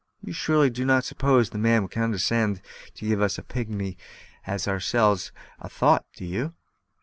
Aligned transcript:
"You 0.19 0.33
surely 0.33 0.71
do 0.71 0.83
not 0.83 1.05
suppose 1.05 1.51
the 1.51 1.59
man 1.59 1.83
will 1.83 1.87
condescend 1.87 2.63
to 2.95 3.05
give 3.07 3.19
such 3.19 3.37
a 3.37 3.43
pigmy 3.43 3.97
as 4.47 4.67
ourselves 4.67 5.31
a 5.59 5.69
thought, 5.69 6.05
do 6.15 6.25
you?" 6.25 6.55